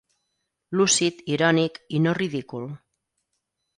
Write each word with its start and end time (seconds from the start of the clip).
Lúcid, 0.79 1.21
irònic, 1.35 1.77
i 1.99 2.03
no 2.07 2.17
ridicul. 2.21 2.67